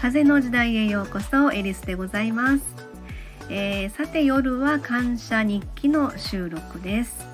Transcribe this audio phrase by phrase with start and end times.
[0.00, 2.62] 風の時代へようこそエリスでございます、
[3.50, 7.26] えー、さて夜は感謝日記の収録です、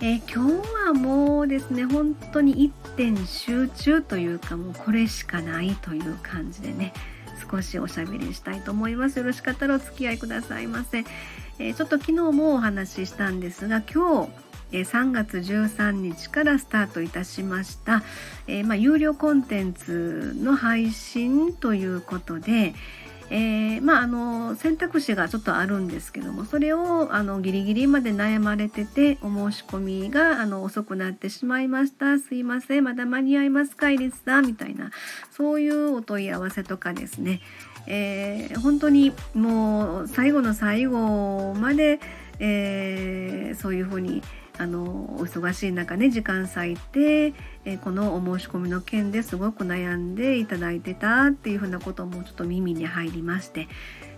[0.00, 6.94] えー、今日はもうですね本当に一点集中というかもうこれしかないという感じでね
[7.50, 9.18] 少しおしゃべりしたいと思います。
[9.18, 11.04] よろしかったらお付き合いくださいませ、
[11.58, 14.30] えー、ちょっと昨日もお話ししたんですが今日
[14.72, 18.02] 3月13日からスタートいたしました、
[18.46, 22.74] えー、まあ、有料コンテンツの配信ということで、
[23.30, 32.18] えー、まあ、あの選択肢がちょっとあるんですけどもそれをあのギリギリまで悩まれててお申し込みがあの遅くなってしまいました。
[32.18, 32.84] すいません。
[32.84, 34.46] まだ間に合いますかイリスさん？
[34.46, 34.90] みたいな
[35.30, 37.40] そういうお問い合わせとかですね、
[37.86, 42.00] えー、本当にもう最後の最後まで、
[42.38, 44.22] えー、そういうふうに
[44.56, 53.66] あのお忙しい中ね時間割いて、え、このお申し込みの件ですごく悩んでいただいてたっていうふうなこともちょっと耳に入りまして、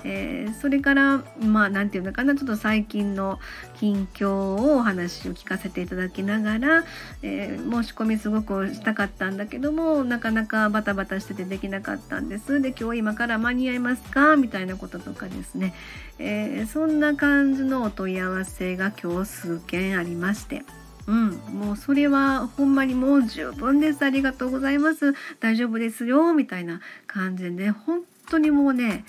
[0.08, 3.40] えー、それからまあ何て言うのかなちょっと最近の
[3.74, 6.84] 近況をお話を聞かせていただきながら、
[7.22, 12.62] えー、申し込みすごくしたかったんだけどもなかなかバタバタしててできなかったんです。
[12.62, 15.74] で今日今から間に合いますかみたいなこととかですね、
[16.20, 20.62] えー、そんな感じのお問い合わせが今日数件ありまして。
[21.08, 24.04] うん、もうそれはほんまにもう十分です。
[24.04, 25.14] ありがとうございます。
[25.40, 26.32] 大丈夫ですよ。
[26.32, 29.04] みたいな感じでね本当にもうね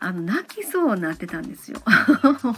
[0.00, 1.80] あの泣きそうになってたんですよ。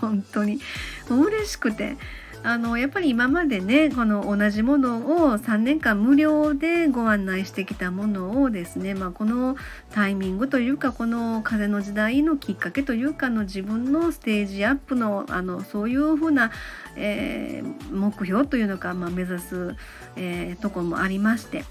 [0.00, 0.60] 本当に。
[1.08, 1.96] もう嬉しくて。
[2.42, 9.56] あのやっぱり今までねこの同じものを3年間無料でご案内してきたものをですね、まあ、この
[9.90, 16.50] タイミングというかこの風の時代のきっかけというかの自分のステージアップのあのそういうふうな、
[16.96, 19.76] えー、目標というのか、まあ、目指す、
[20.16, 21.64] えー、とこもありまして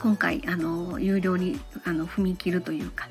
[0.00, 3.08] 今回あの有料にあの踏み切るというか。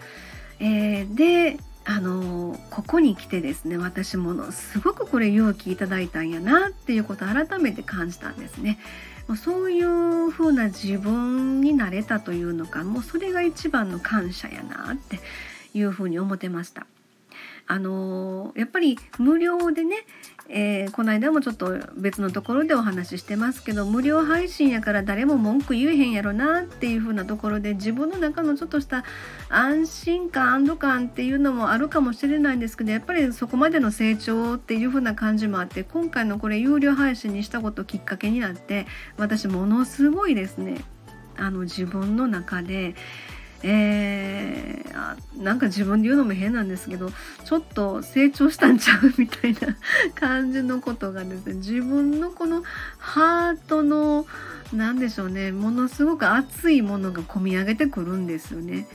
[0.62, 8.78] えー、であのここに来てですね私ものすごくこれ勇気いただいたんやなっていうことを改めて感じたんですね。
[9.28, 15.20] そうそういう風な自分になれたというのかもうそれが一番の感謝やなって
[15.74, 16.86] いうふうに思ってました。
[17.68, 19.96] あのやっぱり無料でね、
[20.50, 29.06] えー、この間もちょっと別のところでお話ししてますけど無料配信やから誰も文句言えへんやろなっていう風なところで自分の中のちょっとした
[29.50, 38.86] 安心感安堵感っていうのもあるかもしれないんですけどやっぱりそこまでの成長っていう風な感じもあって今回のこれ有料配信にしたこときっかけになって
[39.18, 40.84] 私ものすごいですね。
[41.38, 42.94] あの自分の中で
[43.64, 47.10] えー、あなんか自分で言うのも変なんですけど
[47.46, 49.60] ちょっと成長したんちゃうみたいな
[50.16, 52.64] 感じのことがですね 自分のこの
[52.98, 54.26] ハートの
[54.74, 58.88] 何でしょうねものすごく熱いものが込み上げてくるんですよね。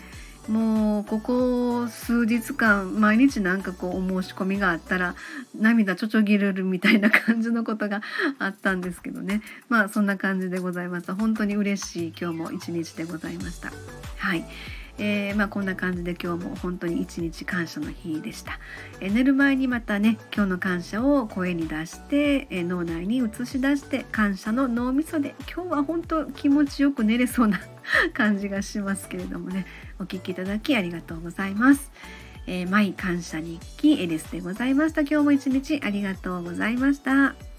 [0.48, 5.16] もうここ数日間毎日なんかこうお申し込みがあったら
[5.58, 8.00] 涙ちょちょぎれるみたいな感じのことが
[8.38, 9.42] あったんですけどね。
[9.68, 11.16] まあそんな感じでございました。
[11.16, 13.72] 本当に嬉しい今日も一日でございました。
[14.16, 14.44] はい
[14.98, 18.58] えー、まあ、こんな感じで今日も本当に一日感謝の日でした、
[19.00, 27.60] えー、寝る前にまたね今日の感謝を声に出して、えー、脳内に映し出して感謝の脳みそで今日は本当気持ちよく寝れそうな
[28.14, 29.66] 感じがしますけれどもね
[29.98, 31.90] お聴きいただきありがとうございます。
[32.48, 35.00] えー、マイ感謝日記エリスでございました。
[35.00, 37.55] 今日も一日ありがとうございました。